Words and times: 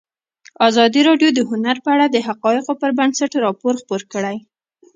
ازادي 0.67 1.01
راډیو 1.09 1.29
د 1.33 1.39
هنر 1.49 1.75
په 1.83 1.89
اړه 1.95 2.05
د 2.09 2.17
حقایقو 2.27 2.73
پر 2.81 2.91
بنسټ 2.99 3.31
راپور 3.45 3.73
خپور 3.81 4.01
کړی. 4.13 4.37